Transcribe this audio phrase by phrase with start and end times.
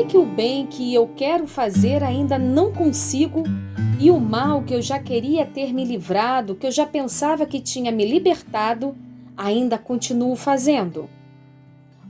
[0.00, 3.42] que que o bem que eu quero fazer ainda não consigo
[3.98, 7.60] e o mal que eu já queria ter me livrado, que eu já pensava que
[7.60, 8.96] tinha me libertado,
[9.36, 11.08] ainda continuo fazendo?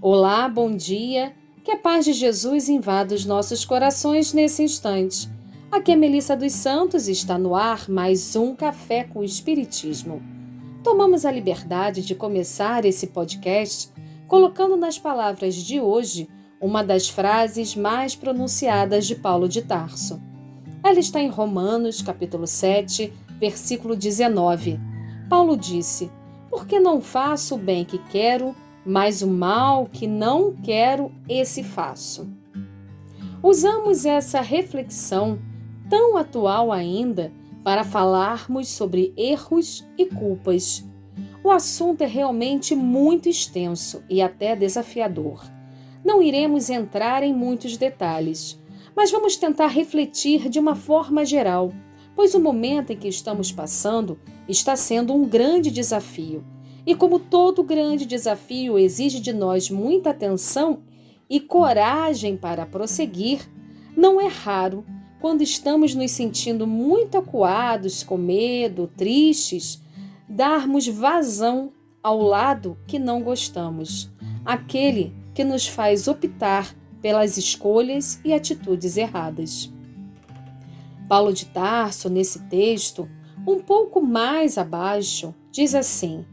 [0.00, 1.34] Olá, bom dia.
[1.64, 5.28] Que a paz de Jesus invada os nossos corações nesse instante.
[5.70, 10.22] Aqui é Melissa dos Santos e está no ar mais um Café com o Espiritismo.
[10.84, 13.90] Tomamos a liberdade de começar esse podcast
[14.28, 16.28] colocando nas palavras de hoje
[16.60, 20.20] uma das frases mais pronunciadas de Paulo de Tarso.
[20.84, 24.78] Ela está em Romanos, capítulo 7, versículo 19.
[25.28, 26.10] Paulo disse:
[26.50, 28.54] Por que não faço o bem que quero,
[28.84, 32.28] mas o mal que não quero, esse faço?
[33.42, 35.38] Usamos essa reflexão
[35.88, 37.32] tão atual ainda
[37.64, 40.84] para falarmos sobre erros e culpas.
[41.42, 45.42] O assunto é realmente muito extenso e até desafiador.
[46.04, 48.58] Não iremos entrar em muitos detalhes,
[48.96, 51.72] mas vamos tentar refletir de uma forma geral,
[52.14, 56.44] pois o momento em que estamos passando está sendo um grande desafio.
[56.86, 60.82] E como todo grande desafio exige de nós muita atenção
[61.28, 63.48] e coragem para prosseguir,
[63.96, 64.84] não é raro,
[65.20, 69.82] quando estamos nos sentindo muito acuados, com medo, tristes,
[70.28, 74.10] darmos vazão ao lado que não gostamos,
[74.44, 79.72] aquele que nos faz optar pelas escolhas e atitudes erradas.
[81.08, 83.08] Paulo de Tarso, nesse texto,
[83.46, 86.26] um pouco mais abaixo, diz assim: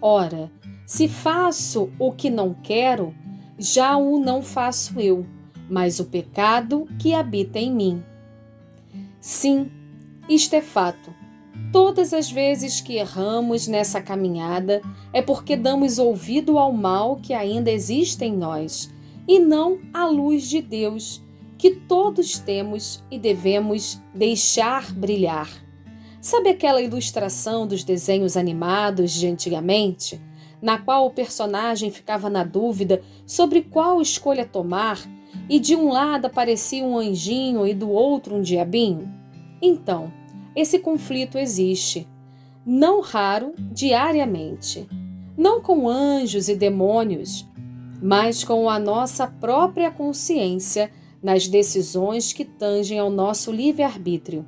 [0.00, 0.48] Ora,
[0.86, 3.12] se faço o que não quero,
[3.58, 5.26] já o não faço eu,
[5.68, 8.04] mas o pecado que habita em mim.
[9.20, 9.72] Sim,
[10.28, 11.12] isto é fato.
[11.72, 14.82] Todas as vezes que erramos nessa caminhada
[15.12, 18.92] é porque damos ouvido ao mal que ainda existe em nós
[19.26, 21.22] e não à luz de Deus
[21.56, 25.48] que todos temos e devemos deixar brilhar.
[26.20, 30.20] Sabe aquela ilustração dos desenhos animados de antigamente,
[30.60, 35.00] na qual o personagem ficava na dúvida sobre qual escolha tomar
[35.48, 39.12] e de um lado aparecia um anjinho e do outro um diabinho?
[39.60, 40.12] Então,
[40.54, 42.06] esse conflito existe,
[42.64, 44.86] não raro, diariamente.
[45.36, 47.46] Não com anjos e demônios,
[48.00, 50.90] mas com a nossa própria consciência
[51.22, 54.46] nas decisões que tangem ao nosso livre-arbítrio.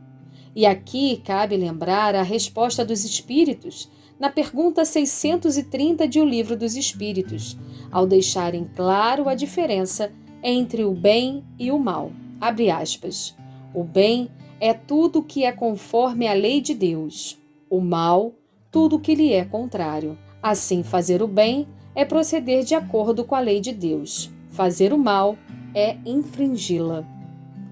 [0.55, 6.77] E aqui cabe lembrar a resposta dos Espíritos na pergunta 630 de O Livro dos
[6.77, 7.57] Espíritos,
[7.91, 12.13] ao deixarem claro a diferença entre o bem e o mal.
[12.41, 13.35] Abre aspas.
[13.75, 17.39] O bem é tudo que é conforme a lei de Deus,
[17.69, 18.33] o mal,
[18.71, 20.19] tudo que lhe é contrário.
[20.43, 24.31] Assim, fazer o bem é proceder de acordo com a lei de Deus.
[24.51, 25.37] Fazer o mal
[25.75, 27.05] é infringi-la.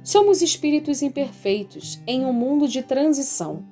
[0.03, 3.63] Somos espíritos imperfeitos em um mundo de transição.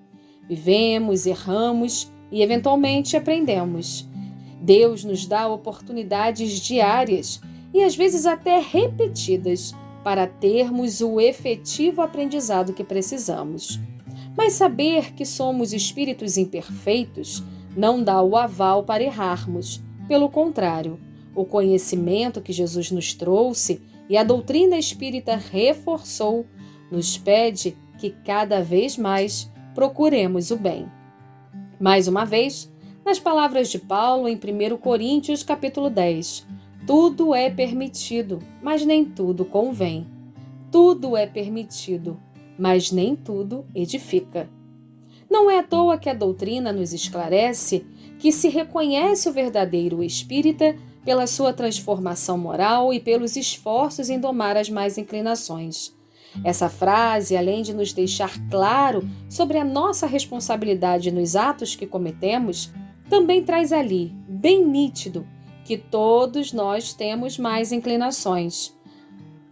[0.49, 4.09] Vivemos, erramos e eventualmente aprendemos.
[4.61, 7.41] Deus nos dá oportunidades diárias
[7.73, 13.79] e às vezes até repetidas para termos o efetivo aprendizado que precisamos.
[14.37, 17.43] Mas saber que somos espíritos imperfeitos
[17.77, 19.81] não dá o aval para errarmos.
[20.09, 20.99] Pelo contrário,
[21.35, 26.47] o conhecimento que Jesus nos trouxe e a doutrina espírita reforçou
[26.91, 30.91] nos pede que cada vez mais procuremos o bem.
[31.79, 32.71] Mais uma vez,
[33.05, 36.47] nas palavras de Paulo em 1 Coríntios capítulo 10,
[36.87, 40.07] tudo é permitido, mas nem tudo convém.
[40.71, 42.19] Tudo é permitido,
[42.59, 44.49] mas nem tudo edifica.
[45.31, 47.87] Não é à toa que a doutrina nos esclarece
[48.19, 54.57] que se reconhece o verdadeiro espírita pela sua transformação moral e pelos esforços em domar
[54.57, 55.95] as mais inclinações.
[56.45, 62.71] Essa frase, além de nos deixar claro sobre a nossa responsabilidade nos atos que cometemos,
[63.09, 65.27] também traz ali, bem nítido,
[65.71, 68.77] que todos nós temos mais inclinações.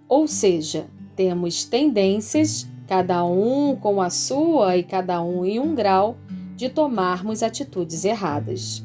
[0.08, 6.16] Ou seja, temos tendências, cada um com a sua e cada um em um grau,
[6.56, 8.84] de tomarmos atitudes erradas.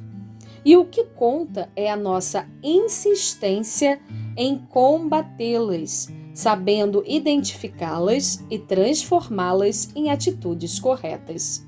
[0.63, 3.99] E o que conta é a nossa insistência
[4.37, 11.65] em combatê-las, sabendo identificá-las e transformá-las em atitudes corretas.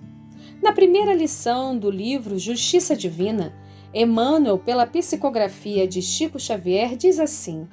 [0.61, 3.51] Na primeira lição do livro Justiça Divina,
[3.97, 7.65] Emmanuel, pela psicografia de Chico Xavier, diz assim: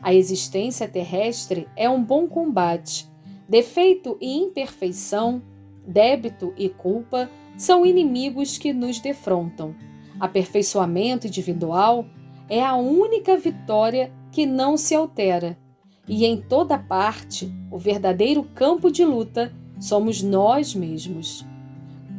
[0.00, 3.10] A existência terrestre é um bom combate.
[3.48, 5.42] Defeito e imperfeição,
[5.84, 9.74] débito e culpa são inimigos que nos defrontam.
[10.20, 12.06] Aperfeiçoamento individual
[12.48, 15.58] é a única vitória que não se altera.
[16.06, 21.44] E em toda parte, o verdadeiro campo de luta somos nós mesmos.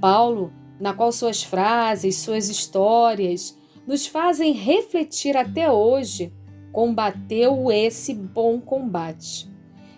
[0.02, 6.32] Paulo, na qual suas frases, suas histórias nos fazem refletir até hoje,
[6.72, 9.50] combateu esse bom combate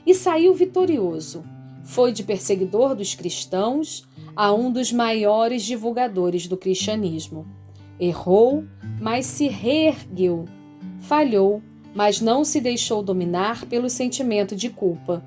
[0.06, 1.44] e saiu vitorioso.
[1.84, 7.46] Foi de perseguidor dos cristãos a um dos maiores divulgadores do cristianismo.
[8.00, 8.64] Errou,
[9.00, 10.46] mas se reergueu.
[11.02, 11.62] Falhou,
[11.94, 15.24] mas não se deixou dominar pelo sentimento de culpa.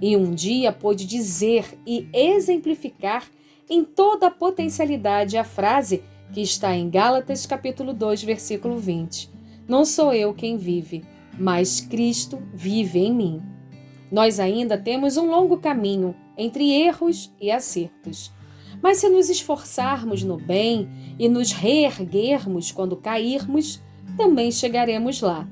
[0.00, 3.24] E um dia pôde dizer e exemplificar
[3.70, 9.30] em toda a potencialidade a frase que está em Gálatas capítulo 2, versículo 20.
[9.66, 11.04] Não sou eu quem vive,
[11.38, 13.42] mas Cristo vive em mim.
[14.10, 18.32] Nós ainda temos um longo caminho entre erros e acertos.
[18.82, 20.88] Mas se nos esforçarmos no bem
[21.18, 23.82] e nos reerguermos quando cairmos,
[24.16, 25.46] também chegaremos lá.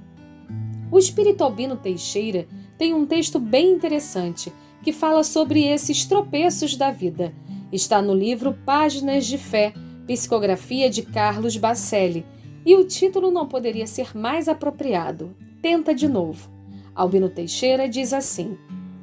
[0.90, 2.46] O espírito Albino Teixeira
[2.78, 4.52] tem um texto bem interessante
[4.82, 7.34] que fala sobre esses tropeços da vida.
[7.72, 9.74] Está no livro Páginas de Fé,
[10.06, 12.24] psicografia de Carlos Bacelli,
[12.64, 15.36] e o título não poderia ser mais apropriado.
[15.60, 16.48] Tenta de novo.
[16.94, 18.56] Albino Teixeira diz assim: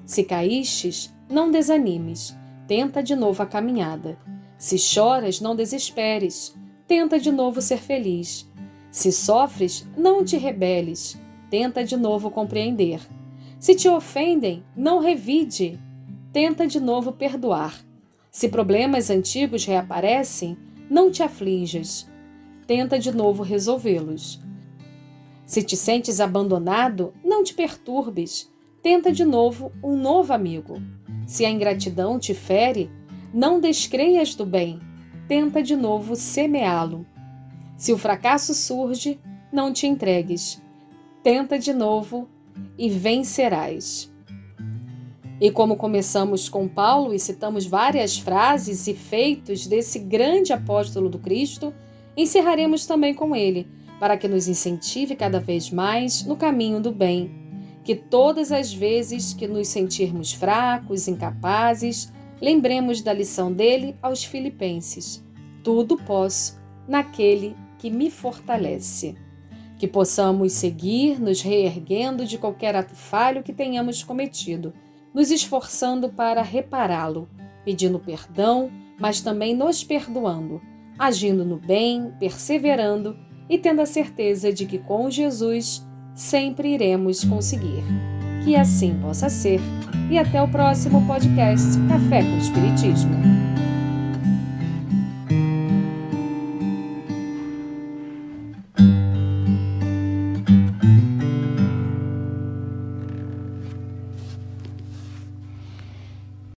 [0.05, 2.35] Se caístes, não desanimes,
[2.67, 4.17] tenta de novo a caminhada.
[4.57, 6.55] Se choras, não desesperes,
[6.87, 8.49] tenta de novo ser feliz.
[8.89, 11.19] Se sofres, não te rebeles,
[11.49, 13.01] tenta de novo compreender.
[13.59, 15.79] Se te ofendem, não revide,
[16.31, 17.83] tenta de novo perdoar.
[18.35, 20.57] Se problemas antigos reaparecem,
[20.89, 22.09] não te aflijas,
[22.65, 24.41] tenta de novo resolvê-los.
[25.45, 28.51] Se te sentes abandonado, não te perturbes,
[28.81, 30.81] tenta de novo um novo amigo.
[31.27, 32.89] Se a ingratidão te fere,
[33.31, 34.79] não descreias do bem,
[35.27, 37.05] tenta de novo semeá-lo.
[37.77, 39.19] Se o fracasso surge,
[39.51, 40.59] não te entregues,
[41.21, 42.27] tenta de novo
[42.79, 44.11] e vencerás.
[45.43, 51.19] E como começamos com Paulo e citamos várias frases e feitos desse grande apóstolo do
[51.19, 51.73] Cristo,
[52.15, 53.67] encerraremos também com ele,
[53.99, 57.29] para que nos incentive cada vez mais no caminho do bem.
[57.83, 62.09] Que todas as vezes que nos sentirmos fracos, incapazes,
[62.41, 65.21] lembremos da lição dele aos Filipenses:
[65.61, 66.57] Tudo posso
[66.87, 69.17] naquele que me fortalece
[69.77, 74.73] que possamos seguir nos reerguendo de qualquer ato falho que tenhamos cometido,
[75.13, 77.29] nos esforçando para repará-lo,
[77.63, 80.61] pedindo perdão, mas também nos perdoando,
[80.97, 83.17] agindo no bem, perseverando
[83.49, 87.83] e tendo a certeza de que com Jesus sempre iremos conseguir.
[88.43, 89.59] Que assim possa ser.
[90.11, 93.62] E até o próximo podcast Café com Espiritismo.